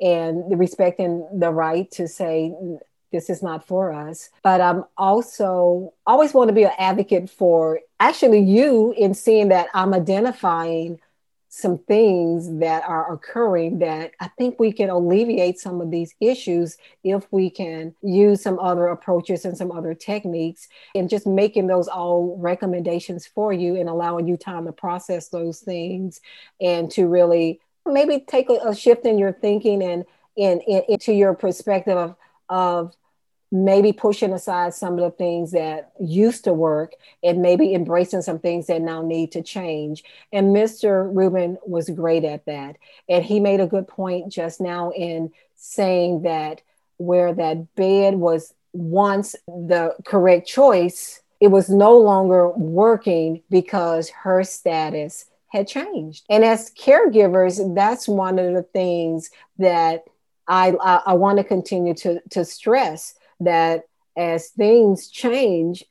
and 0.00 0.58
respecting 0.58 1.26
the 1.32 1.50
right 1.50 1.90
to 1.92 2.08
say 2.08 2.54
this 3.12 3.30
is 3.30 3.42
not 3.42 3.66
for 3.66 3.92
us. 3.92 4.30
But 4.42 4.60
I'm 4.60 4.84
also 4.96 5.94
always 6.06 6.34
want 6.34 6.48
to 6.48 6.54
be 6.54 6.64
an 6.64 6.72
advocate 6.78 7.30
for 7.30 7.80
actually 8.00 8.40
you 8.40 8.92
in 8.96 9.14
seeing 9.14 9.48
that 9.48 9.68
I'm 9.74 9.94
identifying 9.94 11.00
some 11.50 11.78
things 11.78 12.58
that 12.58 12.84
are 12.86 13.12
occurring 13.12 13.78
that 13.78 14.12
I 14.20 14.28
think 14.28 14.60
we 14.60 14.70
can 14.70 14.90
alleviate 14.90 15.58
some 15.58 15.80
of 15.80 15.90
these 15.90 16.14
issues 16.20 16.76
if 17.02 17.26
we 17.30 17.48
can 17.48 17.94
use 18.02 18.42
some 18.42 18.58
other 18.58 18.86
approaches 18.88 19.46
and 19.46 19.56
some 19.56 19.72
other 19.72 19.94
techniques 19.94 20.68
and 20.94 21.08
just 21.08 21.26
making 21.26 21.66
those 21.66 21.88
all 21.88 22.36
recommendations 22.38 23.26
for 23.26 23.52
you 23.52 23.76
and 23.76 23.88
allowing 23.88 24.28
you 24.28 24.36
time 24.36 24.66
to 24.66 24.72
process 24.72 25.28
those 25.30 25.60
things 25.60 26.20
and 26.60 26.90
to 26.90 27.06
really 27.08 27.60
maybe 27.88 28.20
take 28.20 28.50
a, 28.50 28.68
a 28.68 28.74
shift 28.74 29.04
in 29.04 29.18
your 29.18 29.32
thinking 29.32 29.82
and 29.82 30.04
in, 30.36 30.60
in, 30.60 30.82
into 30.88 31.12
your 31.12 31.34
perspective 31.34 31.96
of, 31.96 32.16
of 32.48 32.96
maybe 33.50 33.92
pushing 33.92 34.32
aside 34.32 34.74
some 34.74 34.94
of 34.94 35.00
the 35.00 35.10
things 35.10 35.52
that 35.52 35.92
used 35.98 36.44
to 36.44 36.52
work 36.52 36.92
and 37.22 37.40
maybe 37.40 37.74
embracing 37.74 38.20
some 38.20 38.38
things 38.38 38.66
that 38.66 38.82
now 38.82 39.02
need 39.02 39.32
to 39.32 39.42
change. 39.42 40.04
And 40.32 40.54
Mr. 40.54 41.10
Rubin 41.14 41.56
was 41.66 41.88
great 41.88 42.24
at 42.24 42.44
that. 42.46 42.76
And 43.08 43.24
he 43.24 43.40
made 43.40 43.60
a 43.60 43.66
good 43.66 43.88
point 43.88 44.30
just 44.30 44.60
now 44.60 44.90
in 44.90 45.30
saying 45.54 46.22
that 46.22 46.60
where 46.98 47.32
that 47.32 47.74
bed 47.74 48.16
was 48.16 48.52
once 48.72 49.34
the 49.46 49.94
correct 50.04 50.46
choice, 50.46 51.22
it 51.40 51.48
was 51.48 51.70
no 51.70 51.96
longer 51.96 52.50
working 52.50 53.42
because 53.48 54.10
her 54.10 54.44
status 54.44 55.24
had 55.48 55.66
changed. 55.66 56.24
And 56.28 56.44
as 56.44 56.70
caregivers, 56.70 57.74
that's 57.74 58.06
one 58.08 58.38
of 58.38 58.54
the 58.54 58.62
things 58.62 59.30
that 59.58 60.04
I, 60.46 60.74
I, 60.80 61.02
I 61.06 61.14
want 61.14 61.38
to 61.38 61.44
continue 61.44 61.94
to, 61.94 62.20
to 62.30 62.44
stress 62.44 63.14
that 63.40 63.84
as 64.16 64.48
things 64.48 65.08
change, 65.08 65.84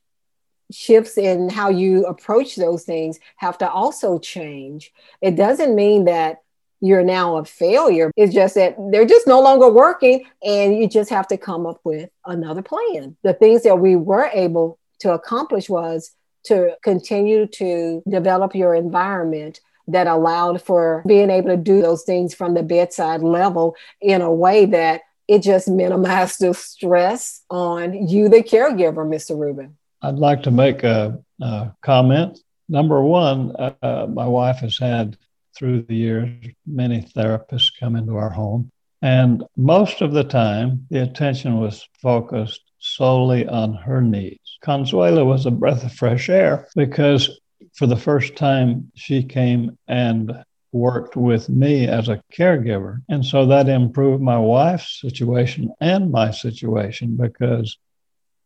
shifts 0.72 1.18
in 1.18 1.50
how 1.50 1.70
you 1.70 2.06
approach 2.06 2.56
those 2.56 2.84
things 2.84 3.20
have 3.38 3.58
to 3.60 3.70
also 3.70 4.20
change. 4.20 4.92
It 5.22 5.36
doesn't 5.36 5.76
mean 5.76 6.06
that 6.06 6.42
you're 6.82 7.04
now 7.04 7.38
a 7.38 7.46
failure. 7.46 8.12
It's 8.16 8.34
just 8.34 8.56
that 8.56 8.76
they're 8.92 9.06
just 9.06 9.28
no 9.28 9.42
longer 9.42 9.70
working 9.70 10.26
and 10.44 10.78
you 10.78 10.88
just 10.88 11.10
have 11.10 11.28
to 11.30 11.38
come 11.38 11.66
up 11.66 11.80
with 11.84 12.10
another 12.26 12.62
plan. 12.62 13.16
The 13.24 13.34
things 13.34 13.64
that 13.64 13.80
we 13.80 13.96
were 13.96 14.30
able 14.34 14.78
to 15.00 15.14
accomplish 15.14 15.70
was 15.70 16.12
to 16.48 16.76
continue 16.84 17.48
to 17.48 18.02
develop 18.10 18.56
your 18.56 18.76
environment 18.76 19.62
that 19.88 20.08
allowed 20.08 20.62
for 20.62 21.04
being 21.08 21.30
able 21.30 21.50
to 21.50 21.58
do 21.58 21.82
those 21.82 22.04
things 22.04 22.34
from 22.34 22.54
the 22.54 22.64
bedside 22.64 23.22
level 23.22 23.76
in 24.02 24.22
a 24.22 24.32
way 24.32 24.66
that 24.66 25.02
it 25.28 25.42
just 25.42 25.68
minimized 25.68 26.40
the 26.40 26.54
stress 26.54 27.44
on 27.50 28.08
you, 28.08 28.30
the 28.30 28.44
caregiver, 28.44 29.06
Mr. 29.08 29.38
Rubin. 29.38 29.78
I'd 30.02 30.16
like 30.16 30.44
to 30.44 30.52
make 30.52 30.84
a, 30.84 31.20
a 31.42 31.72
comment. 31.82 32.40
Number 32.70 33.02
one, 33.02 33.56
uh, 33.56 34.08
my 34.10 34.28
wife 34.28 34.58
has 34.58 34.78
had 34.78 35.18
through 35.56 35.84
the 35.84 35.96
years 35.96 36.30
many 36.66 37.02
therapists 37.02 37.72
come 37.80 37.96
into 37.96 38.16
our 38.16 38.30
home. 38.30 38.72
And 39.02 39.44
most 39.56 40.02
of 40.02 40.12
the 40.12 40.24
time, 40.24 40.86
the 40.90 41.04
attention 41.04 41.60
was 41.60 41.88
focused 42.02 42.62
solely 42.80 43.48
on 43.48 43.74
her 43.74 44.02
needs. 44.02 44.47
Consuela 44.64 45.26
was 45.26 45.46
a 45.46 45.52
breath 45.52 45.84
of 45.84 45.94
fresh 45.94 46.30
air 46.30 46.68
because 46.76 47.40
for 47.74 47.88
the 47.88 47.96
first 47.96 48.36
time, 48.36 48.92
she 48.96 49.24
came 49.24 49.78
and 49.88 50.44
worked 50.72 51.16
with 51.16 51.50
me 51.50 51.88
as 51.88 52.10
a 52.10 52.22
caregiver. 52.34 53.02
And 53.10 53.26
so 53.26 53.46
that 53.48 53.70
improved 53.70 54.22
my 54.22 54.38
wife's 54.38 55.00
situation 55.02 55.74
and 55.80 56.12
my 56.12 56.32
situation 56.32 57.16
because 57.16 57.78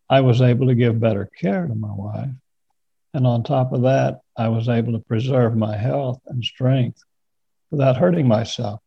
I 0.09 0.21
was 0.21 0.41
able 0.41 0.67
to 0.67 0.75
give 0.75 0.99
better 0.99 1.29
care 1.39 1.65
to 1.65 1.75
my 1.75 1.91
wife. 1.91 2.29
And 3.13 3.25
on 3.27 3.43
top 3.43 3.73
of 3.73 3.81
that, 3.83 4.21
I 4.37 4.49
was 4.49 4.69
able 4.69 4.93
to 4.93 4.99
preserve 4.99 5.55
my 5.55 5.75
health 5.75 6.21
and 6.27 6.43
strength 6.43 7.01
without 7.69 7.97
hurting 7.97 8.27
myself. 8.27 8.81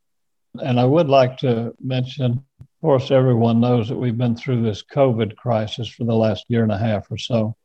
And 0.55 0.79
I 0.79 0.85
would 0.85 1.09
like 1.09 1.39
to 1.39 1.75
mention, 1.83 2.45
of 2.85 2.87
course, 2.87 3.11
everyone 3.11 3.61
knows 3.61 3.89
that 3.89 3.97
we've 3.97 4.19
been 4.19 4.37
through 4.37 4.61
this 4.61 4.83
COVID 4.83 5.37
crisis 5.37 5.89
for 5.89 6.05
the 6.05 6.15
last 6.15 6.45
year 6.49 6.63
and 6.63 6.71
a 6.71 6.77
half 6.77 7.11
or 7.11 7.17
so. 7.17 7.57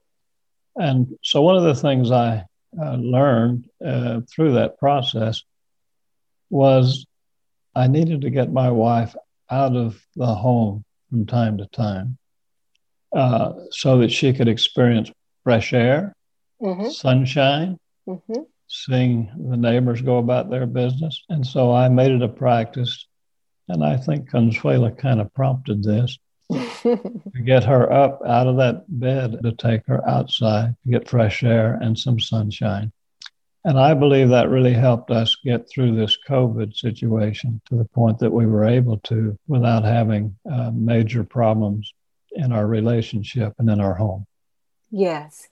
And 0.78 1.14
so, 1.22 1.42
one 1.42 1.58
of 1.58 1.64
the 1.64 1.76
things 1.76 2.10
I 2.10 2.46
uh, 2.82 2.96
learned 2.96 3.70
uh, 3.86 4.22
through 4.34 4.54
that 4.54 4.80
process 4.80 5.44
was 6.50 7.06
I 7.76 7.88
needed 7.88 8.22
to 8.22 8.30
get 8.30 8.54
my 8.54 8.72
wife 8.72 9.14
out 9.50 9.76
of 9.76 10.02
the 10.16 10.34
home 10.34 10.86
from 11.10 11.26
time 11.26 11.58
to 11.58 11.66
time 11.66 12.18
uh, 13.14 13.56
so 13.72 13.98
that 13.98 14.14
she 14.14 14.32
could 14.32 14.48
experience 14.48 15.12
fresh 15.44 15.74
air, 15.74 16.16
mm-hmm. 16.62 16.92
sunshine, 16.92 17.78
mm-hmm. 18.08 18.44
seeing 18.70 19.30
the 19.50 19.58
neighbors 19.58 20.02
go 20.02 20.20
about 20.20 20.50
their 20.50 20.66
business. 20.66 21.26
And 21.28 21.46
so 21.46 21.74
I 21.74 21.90
made 21.90 22.12
it 22.12 22.22
a 22.22 22.30
practice. 22.30 23.06
And 23.70 23.84
I 23.84 23.98
think 23.98 24.30
Consuela 24.30 24.98
kind 24.98 25.22
of 25.22 25.34
prompted 25.34 25.84
this 25.84 26.18
to 26.52 27.22
get 27.46 27.64
her 27.64 27.92
up 27.92 28.22
out 28.26 28.48
of 28.48 28.58
that 28.58 28.86
bed 28.88 29.40
to 29.44 29.52
take 29.54 29.86
her 29.86 30.08
outside 30.10 30.76
to 30.84 30.92
get 30.92 31.08
fresh 31.08 31.44
air 31.44 31.78
and 31.82 31.98
some 31.98 32.20
sunshine. 32.20 32.92
And 33.66 33.78
I 33.78 33.94
believe 33.94 34.30
that 34.30 34.50
really 34.50 34.74
helped 34.74 35.12
us 35.12 35.36
get 35.44 35.70
through 35.70 35.96
this 35.96 36.18
COVID 36.28 36.76
situation 36.76 37.62
to 37.70 37.76
the 37.76 37.86
point 37.86 38.18
that 38.20 38.32
we 38.32 38.46
were 38.46 38.66
able 38.66 38.98
to 39.00 39.38
without 39.48 39.84
having 39.84 40.36
uh, 40.50 40.72
major 40.74 41.24
problems 41.24 41.94
in 42.32 42.52
our 42.52 42.66
relationship 42.66 43.54
and 43.60 43.70
in 43.70 43.80
our 43.80 43.94
home. 43.94 44.26
Yes. 44.92 45.50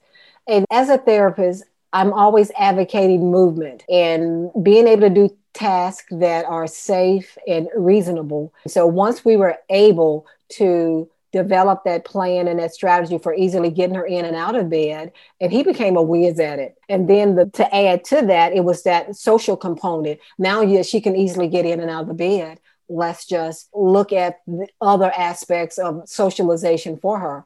And 0.48 0.64
as 0.70 0.88
a 0.88 0.98
therapist, 0.98 1.64
I'm 1.92 2.12
always 2.12 2.50
advocating 2.58 3.30
movement 3.30 3.84
and 3.88 4.50
being 4.62 4.88
able 4.88 5.02
to 5.02 5.10
do 5.10 5.36
tasks 5.58 6.06
that 6.10 6.44
are 6.44 6.66
safe 6.66 7.36
and 7.46 7.68
reasonable. 7.76 8.52
So 8.66 8.86
once 8.86 9.24
we 9.24 9.36
were 9.36 9.56
able 9.68 10.26
to 10.50 11.08
develop 11.32 11.84
that 11.84 12.04
plan 12.04 12.48
and 12.48 12.58
that 12.58 12.72
strategy 12.72 13.18
for 13.18 13.34
easily 13.34 13.70
getting 13.70 13.94
her 13.94 14.06
in 14.06 14.24
and 14.24 14.36
out 14.36 14.56
of 14.56 14.70
bed. 14.70 15.12
And 15.40 15.52
he 15.52 15.62
became 15.62 15.96
a 15.96 16.02
whiz 16.02 16.40
at 16.40 16.58
it. 16.58 16.78
And 16.88 17.08
then 17.08 17.34
the, 17.34 17.46
to 17.46 17.74
add 17.74 18.04
to 18.04 18.22
that, 18.26 18.52
it 18.52 18.64
was 18.64 18.82
that 18.84 19.14
social 19.14 19.56
component. 19.56 20.20
Now, 20.38 20.62
yes, 20.62 20.86
she 20.86 21.00
can 21.00 21.16
easily 21.16 21.48
get 21.48 21.66
in 21.66 21.80
and 21.80 21.90
out 21.90 22.02
of 22.02 22.08
the 22.08 22.14
bed. 22.14 22.60
Let's 22.88 23.26
just 23.26 23.68
look 23.74 24.12
at 24.12 24.40
the 24.46 24.66
other 24.80 25.12
aspects 25.14 25.76
of 25.76 26.08
socialization 26.08 26.96
for 26.96 27.18
her. 27.18 27.44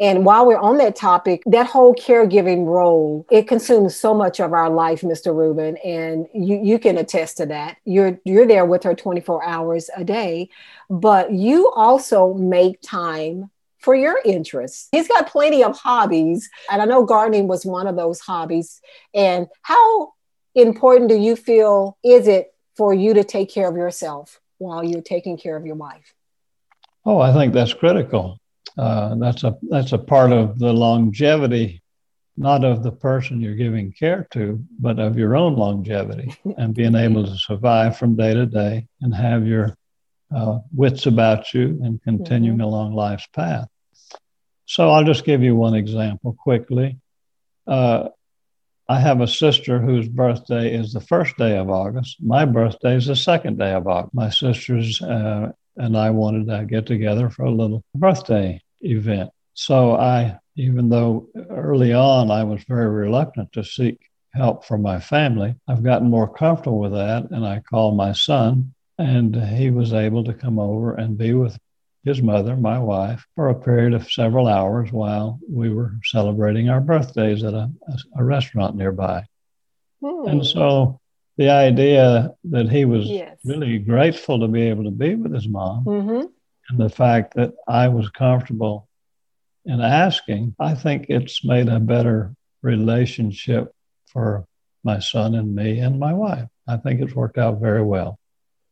And 0.00 0.24
while 0.24 0.46
we're 0.46 0.58
on 0.58 0.78
that 0.78 0.94
topic, 0.94 1.42
that 1.46 1.66
whole 1.66 1.92
caregiving 1.92 2.66
role, 2.66 3.26
it 3.30 3.48
consumes 3.48 3.96
so 3.96 4.14
much 4.14 4.38
of 4.38 4.52
our 4.52 4.70
life, 4.70 5.00
Mr. 5.00 5.34
Rubin, 5.34 5.76
and 5.78 6.28
you, 6.32 6.60
you 6.62 6.78
can 6.78 6.98
attest 6.98 7.38
to 7.38 7.46
that. 7.46 7.78
You're 7.84 8.20
you're 8.24 8.46
there 8.46 8.64
with 8.64 8.84
her 8.84 8.94
24 8.94 9.44
hours 9.44 9.90
a 9.96 10.04
day, 10.04 10.50
but 10.88 11.32
you 11.32 11.72
also 11.72 12.32
make 12.34 12.80
time 12.80 13.50
for 13.78 13.94
your 13.94 14.20
interests. 14.24 14.88
He's 14.92 15.08
got 15.08 15.28
plenty 15.28 15.64
of 15.64 15.76
hobbies, 15.76 16.48
and 16.70 16.80
I 16.80 16.84
know 16.84 17.04
gardening 17.04 17.48
was 17.48 17.66
one 17.66 17.88
of 17.88 17.96
those 17.96 18.20
hobbies. 18.20 18.80
And 19.14 19.48
how 19.62 20.12
important 20.54 21.08
do 21.08 21.16
you 21.16 21.34
feel 21.34 21.98
is 22.04 22.28
it 22.28 22.54
for 22.76 22.94
you 22.94 23.14
to 23.14 23.24
take 23.24 23.50
care 23.50 23.68
of 23.68 23.76
yourself 23.76 24.40
while 24.58 24.84
you're 24.84 25.02
taking 25.02 25.36
care 25.36 25.56
of 25.56 25.66
your 25.66 25.74
wife? 25.74 26.14
Oh, 27.04 27.20
I 27.20 27.32
think 27.32 27.52
that's 27.52 27.74
critical. 27.74 28.38
Uh, 28.78 29.16
that's 29.16 29.42
a 29.42 29.58
that's 29.62 29.92
a 29.92 29.98
part 29.98 30.30
of 30.30 30.58
the 30.60 30.72
longevity, 30.72 31.82
not 32.36 32.64
of 32.64 32.84
the 32.84 32.92
person 32.92 33.40
you're 33.40 33.56
giving 33.56 33.92
care 33.92 34.28
to, 34.30 34.64
but 34.78 35.00
of 35.00 35.18
your 35.18 35.36
own 35.36 35.56
longevity 35.56 36.32
and 36.56 36.74
being 36.74 36.94
able 36.94 37.24
to 37.24 37.36
survive 37.36 37.98
from 37.98 38.14
day 38.14 38.32
to 38.32 38.46
day 38.46 38.86
and 39.00 39.12
have 39.12 39.44
your 39.46 39.76
uh, 40.34 40.58
wits 40.72 41.06
about 41.06 41.52
you 41.52 41.80
and 41.82 42.00
continuing 42.02 42.58
mm-hmm. 42.58 42.68
along 42.68 42.94
life's 42.94 43.26
path. 43.28 43.68
So 44.66 44.90
I'll 44.90 45.04
just 45.04 45.24
give 45.24 45.42
you 45.42 45.56
one 45.56 45.74
example 45.74 46.36
quickly. 46.38 46.98
Uh, 47.66 48.10
I 48.88 49.00
have 49.00 49.20
a 49.20 49.26
sister 49.26 49.80
whose 49.80 50.08
birthday 50.08 50.72
is 50.72 50.92
the 50.92 51.00
first 51.00 51.36
day 51.36 51.58
of 51.58 51.68
August. 51.68 52.22
My 52.22 52.44
birthday 52.44 52.94
is 52.94 53.06
the 53.06 53.16
second 53.16 53.58
day 53.58 53.72
of 53.72 53.88
August. 53.88 54.14
My 54.14 54.30
sisters 54.30 55.02
uh, 55.02 55.52
and 55.76 55.96
I 55.96 56.10
wanted 56.10 56.46
to 56.46 56.64
get 56.64 56.86
together 56.86 57.28
for 57.28 57.44
a 57.44 57.50
little 57.50 57.82
birthday 57.94 58.60
event. 58.80 59.30
So 59.54 59.92
I, 59.92 60.38
even 60.56 60.88
though 60.88 61.28
early 61.50 61.92
on 61.92 62.30
I 62.30 62.44
was 62.44 62.62
very 62.64 62.88
reluctant 62.88 63.52
to 63.52 63.64
seek 63.64 63.98
help 64.32 64.64
from 64.64 64.82
my 64.82 65.00
family, 65.00 65.54
I've 65.66 65.82
gotten 65.82 66.10
more 66.10 66.32
comfortable 66.32 66.78
with 66.78 66.92
that. 66.92 67.30
And 67.30 67.44
I 67.44 67.60
called 67.60 67.96
my 67.96 68.12
son, 68.12 68.74
and 68.98 69.34
he 69.34 69.70
was 69.70 69.92
able 69.92 70.24
to 70.24 70.34
come 70.34 70.58
over 70.58 70.94
and 70.94 71.18
be 71.18 71.32
with 71.32 71.58
his 72.04 72.22
mother, 72.22 72.56
my 72.56 72.78
wife, 72.78 73.26
for 73.34 73.48
a 73.48 73.60
period 73.60 73.94
of 73.94 74.10
several 74.10 74.46
hours 74.46 74.92
while 74.92 75.40
we 75.50 75.68
were 75.68 75.94
celebrating 76.04 76.68
our 76.68 76.80
birthdays 76.80 77.42
at 77.44 77.54
a, 77.54 77.70
a 78.16 78.24
restaurant 78.24 78.76
nearby. 78.76 79.24
Hmm. 80.00 80.28
And 80.28 80.46
so 80.46 81.00
the 81.36 81.50
idea 81.50 82.34
that 82.44 82.68
he 82.68 82.84
was 82.84 83.06
yes. 83.06 83.36
really 83.44 83.78
grateful 83.78 84.40
to 84.40 84.48
be 84.48 84.62
able 84.62 84.84
to 84.84 84.90
be 84.90 85.14
with 85.14 85.32
his 85.32 85.48
mom 85.48 85.84
mm-hmm. 85.84 86.26
And 86.68 86.78
the 86.78 86.88
fact 86.88 87.34
that 87.34 87.54
I 87.66 87.88
was 87.88 88.08
comfortable 88.10 88.88
in 89.64 89.80
asking, 89.80 90.54
I 90.58 90.74
think 90.74 91.06
it's 91.08 91.44
made 91.44 91.68
a 91.68 91.80
better 91.80 92.34
relationship 92.62 93.72
for 94.06 94.46
my 94.84 94.98
son 94.98 95.34
and 95.34 95.54
me 95.54 95.78
and 95.78 95.98
my 95.98 96.12
wife. 96.12 96.48
I 96.66 96.76
think 96.76 97.00
it's 97.00 97.14
worked 97.14 97.38
out 97.38 97.60
very 97.60 97.82
well. 97.82 98.18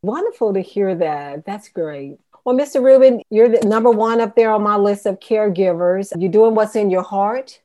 Wonderful 0.01 0.53
to 0.53 0.61
hear 0.61 0.95
that. 0.95 1.45
That's 1.45 1.69
great. 1.69 2.17
Well, 2.45 2.55
Mr. 2.55 2.81
Rubin, 2.81 3.21
you're 3.29 3.49
the 3.49 3.67
number 3.67 3.91
one 3.91 4.21
up 4.21 4.35
there 4.35 4.51
on 4.51 4.63
my 4.63 4.77
list 4.77 5.05
of 5.05 5.19
caregivers. 5.19 6.13
You're 6.17 6.31
doing 6.31 6.55
what's 6.55 6.75
in 6.75 6.89
your 6.89 7.03
heart. 7.03 7.59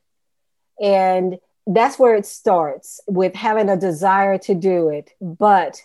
And 0.81 1.37
that's 1.65 1.97
where 1.97 2.15
it 2.15 2.25
starts 2.25 2.99
with 3.07 3.33
having 3.35 3.69
a 3.69 3.77
desire 3.77 4.37
to 4.39 4.53
do 4.53 4.89
it. 4.89 5.11
But 5.21 5.81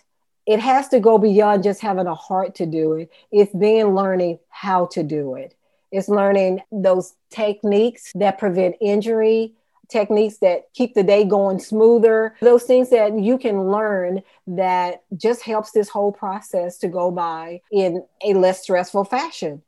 it 0.49 0.59
has 0.59 0.87
to 0.87 0.99
go 0.99 1.19
beyond 1.19 1.61
just 1.61 1.79
having 1.79 2.07
a 2.07 2.15
heart 2.15 2.55
to 2.55 2.65
do 2.65 2.93
it. 2.93 3.11
It's 3.31 3.51
then 3.53 3.93
learning 3.93 4.39
how 4.49 4.87
to 4.87 5.03
do 5.03 5.35
it. 5.35 5.53
It's 5.91 6.09
learning 6.09 6.61
those 6.71 7.13
techniques 7.29 8.11
that 8.15 8.39
prevent 8.39 8.75
injury, 8.81 9.53
techniques 9.89 10.37
that 10.37 10.73
keep 10.73 10.95
the 10.95 11.03
day 11.03 11.23
going 11.23 11.59
smoother, 11.59 12.35
those 12.41 12.63
things 12.63 12.89
that 12.89 13.19
you 13.19 13.37
can 13.37 13.69
learn 13.69 14.23
that 14.47 15.03
just 15.15 15.43
helps 15.43 15.69
this 15.69 15.87
whole 15.87 16.11
process 16.11 16.79
to 16.79 16.87
go 16.87 17.11
by 17.11 17.61
in 17.71 18.03
a 18.25 18.33
less 18.33 18.63
stressful 18.63 19.03
fashion. 19.03 19.61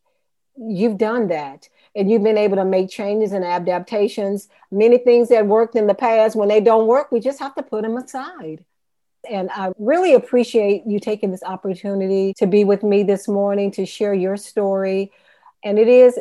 You've 0.57 0.97
done 0.97 1.27
that 1.27 1.69
and 1.95 2.09
you've 2.09 2.23
been 2.23 2.39
able 2.39 2.55
to 2.55 2.65
make 2.65 2.89
changes 2.89 3.33
and 3.33 3.45
adaptations. 3.45 4.49
Many 4.71 4.97
things 4.97 5.29
that 5.29 5.45
worked 5.45 5.75
in 5.75 5.85
the 5.85 5.93
past, 5.93 6.35
when 6.35 6.49
they 6.49 6.59
don't 6.59 6.87
work, 6.87 7.11
we 7.11 7.19
just 7.19 7.37
have 7.39 7.53
to 7.53 7.61
put 7.61 7.83
them 7.83 7.97
aside. 7.97 8.65
And 9.29 9.49
I 9.51 9.71
really 9.77 10.13
appreciate 10.13 10.83
you 10.85 10.99
taking 10.99 11.31
this 11.31 11.43
opportunity 11.43 12.33
to 12.37 12.47
be 12.47 12.63
with 12.63 12.83
me 12.83 13.03
this 13.03 13.27
morning 13.27 13.71
to 13.71 13.85
share 13.85 14.13
your 14.13 14.37
story. 14.37 15.11
And 15.63 15.77
it 15.77 15.87
is 15.87 16.17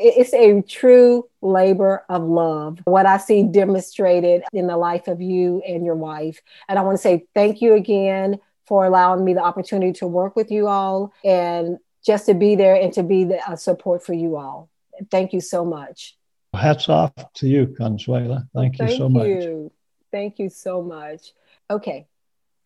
it's 0.00 0.32
a 0.32 0.62
true 0.62 1.28
labor 1.42 2.04
of 2.08 2.22
love 2.22 2.78
what 2.84 3.04
i 3.04 3.18
see 3.18 3.42
demonstrated 3.42 4.44
in 4.52 4.68
the 4.68 4.76
life 4.76 5.08
of 5.08 5.20
you 5.20 5.60
and 5.66 5.84
your 5.84 5.96
wife 5.96 6.40
and 6.68 6.78
i 6.78 6.82
want 6.82 6.96
to 6.96 7.02
say 7.02 7.26
thank 7.34 7.60
you 7.60 7.74
again 7.74 8.38
for 8.68 8.84
allowing 8.84 9.24
me 9.24 9.34
the 9.34 9.42
opportunity 9.42 9.92
to 9.92 10.06
work 10.06 10.36
with 10.36 10.52
you 10.52 10.68
all 10.68 11.12
and 11.24 11.78
just 12.04 12.26
to 12.26 12.34
be 12.34 12.54
there 12.54 12.74
and 12.74 12.92
to 12.92 13.02
be 13.02 13.24
the 13.24 13.40
support 13.56 14.04
for 14.04 14.12
you 14.12 14.36
all. 14.36 14.68
Thank 15.10 15.32
you 15.32 15.40
so 15.40 15.64
much. 15.64 16.16
Hats 16.54 16.88
off 16.88 17.12
to 17.34 17.48
you, 17.48 17.66
Consuela. 17.66 18.48
Thank, 18.54 18.76
Thank 18.76 18.92
you 18.92 18.96
so 18.96 19.08
much. 19.08 19.22
Thank 19.26 19.42
you. 19.42 19.72
Thank 20.10 20.38
you 20.38 20.48
so 20.48 20.82
much. 20.82 21.32
Okay. 21.70 22.06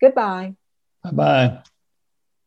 Goodbye. 0.01 0.55
Bye 1.03 1.11
bye. 1.11 1.61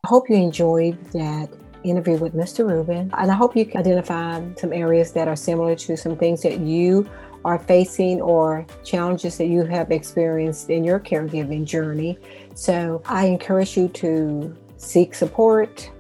I 0.05 0.09
hope 0.09 0.31
you 0.31 0.37
enjoyed 0.37 1.03
that 1.13 1.51
interview 1.83 2.17
with 2.17 2.35
Mr. 2.35 2.69
Rubin. 2.69 3.11
And 3.17 3.31
I 3.31 3.35
hope 3.35 3.57
you 3.57 3.65
can 3.65 3.81
identify 3.81 4.43
some 4.57 4.73
areas 4.73 5.13
that 5.13 5.29
are 5.29 5.37
similar 5.37 5.75
to 5.77 5.97
some 5.97 6.17
things 6.17 6.43
that 6.43 6.61
you 6.61 7.09
are 7.45 7.59
facing 7.59 8.21
or 8.21 8.67
challenges 8.85 9.39
that 9.39 9.47
you 9.47 9.65
have 9.65 9.91
experienced 9.91 10.69
in 10.71 10.85
your 10.85 10.99
caregiving 10.99 11.65
journey. 11.65 12.19
So 12.55 13.03
I 13.07 13.27
encourage 13.27 13.77
you 13.77 13.89
to 13.89 14.57
seek 14.79 15.15
support, 15.15 15.91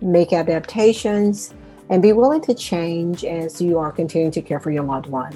make 0.00 0.32
adaptations, 0.32 1.54
and 1.88 2.02
be 2.02 2.12
willing 2.12 2.40
to 2.42 2.54
change 2.54 3.24
as 3.24 3.60
you 3.60 3.78
are 3.78 3.90
continuing 3.90 4.30
to 4.32 4.42
care 4.42 4.60
for 4.60 4.70
your 4.70 4.84
loved 4.84 5.06
one. 5.06 5.32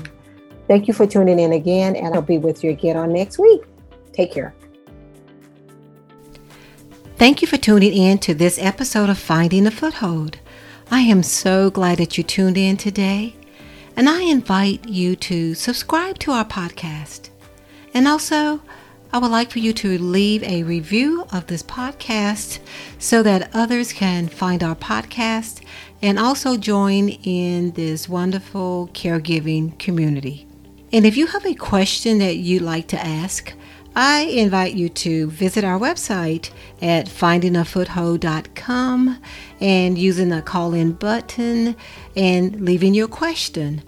Thank 0.69 0.87
you 0.89 0.95
for 0.95 1.07
tuning 1.07 1.39
in 1.39 1.53
again, 1.53 1.97
and 1.97 2.15
I'll 2.15 2.23
be 2.23 2.39
with 2.39 2.65
you 2.65 2.71
again 2.71 2.97
on 2.97 3.13
next 3.13 3.39
week. 3.39 3.63
Take 4.13 4.33
care. 4.33 4.55
Thank 7.17 7.43
you 7.43 7.47
for 7.47 7.57
tuning 7.57 7.95
in 7.95 8.19
to 8.19 8.35
this 8.35 8.59
episode 8.59 9.09
of 9.09 9.19
Finding 9.19 9.69
a 9.69 9.71
Foothold. 9.71 10.39
I 10.91 11.03
am 11.03 11.23
so 11.23 11.71
glad 11.71 11.99
that 11.99 12.19
you 12.19 12.25
tuned 12.25 12.59
in 12.59 12.77
today, 12.77 13.37
and 13.97 14.09
I 14.09 14.23
invite 14.23 14.89
you 14.89 15.15
to 15.17 15.55
subscribe 15.55 16.19
to 16.19 16.33
our 16.33 16.45
podcast. 16.45 17.31
And 17.95 18.09
also, 18.09 18.61
I 19.13 19.19
would 19.19 19.31
like 19.31 19.53
for 19.53 19.61
you 19.61 19.73
to 19.75 19.97
leave 19.97 20.43
a 20.43 20.65
review 20.65 21.25
of 21.33 21.47
this 21.47 21.63
podcast 21.63 22.59
so 22.99 23.23
that 23.23 23.49
others 23.55 23.93
can 23.93 24.27
find 24.27 24.65
our 24.65 24.75
podcast 24.75 25.63
and 26.03 26.19
also 26.19 26.57
join 26.57 27.11
in 27.11 27.71
this 27.71 28.09
wonderful 28.09 28.91
caregiving 28.93 29.79
community. 29.79 30.49
And 30.93 31.07
if 31.07 31.17
you 31.17 31.29
have 31.29 31.47
a 31.47 31.55
question 31.55 32.19
that 32.19 32.39
you'd 32.39 32.63
like 32.63 32.89
to 32.89 33.01
ask, 33.01 33.55
I 33.97 34.23
invite 34.23 34.75
you 34.75 34.89
to 34.89 35.31
visit 35.31 35.63
our 35.63 35.79
website 35.79 36.51
at 36.83 37.07
findingafoothold.com 37.07 39.23
and 39.61 39.99
using 39.99 40.31
the 40.31 40.43
call 40.43 40.75
in 40.75 40.93
button 40.93 41.77
and 42.17 42.61
leaving 42.61 42.95
your 42.95 43.09
question. 43.09 43.83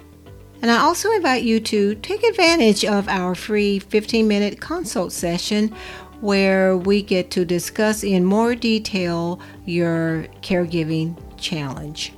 And 0.63 0.71
I 0.71 0.79
also 0.79 1.11
invite 1.13 1.43
you 1.43 1.61
to 1.61 1.95
take 1.97 2.23
advantage 2.23 2.85
of 2.85 3.09
our 3.09 3.35
free 3.35 3.79
15 3.79 4.29
minute 4.29 4.61
consult 4.61 5.13
session 5.13 5.75
where 6.21 6.77
we 6.77 7.03
get 7.03 7.31
to 7.33 7.45
discuss 7.45 8.03
in 8.03 8.25
more 8.25 8.55
detail 8.55 9.41
your 9.65 10.27
caregiving 10.41 11.17
challenge. 11.37 12.13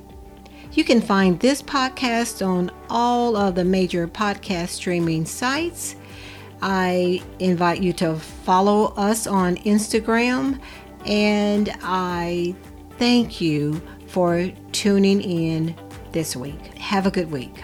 You 0.73 0.83
can 0.83 1.01
find 1.01 1.39
this 1.39 1.61
podcast 1.61 2.45
on 2.45 2.71
all 2.89 3.35
of 3.35 3.55
the 3.55 3.65
major 3.65 4.07
podcast 4.07 4.69
streaming 4.69 5.25
sites. 5.25 5.95
I 6.61 7.21
invite 7.39 7.81
you 7.81 7.93
to 7.93 8.15
follow 8.15 8.93
us 8.95 9.27
on 9.27 9.55
Instagram, 9.57 10.59
and 11.05 11.73
I 11.81 12.55
thank 12.97 13.39
you 13.39 13.81
for 14.07 14.51
tuning 14.71 15.21
in 15.21 15.75
this 16.11 16.35
week. 16.35 16.77
Have 16.77 17.05
a 17.05 17.11
good 17.11 17.31
week. 17.31 17.63